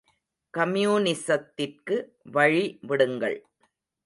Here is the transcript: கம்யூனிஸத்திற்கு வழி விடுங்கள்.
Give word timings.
கம்யூனிஸத்திற்கு 0.53 1.97
வழி 2.31 2.65
விடுங்கள். 2.87 3.39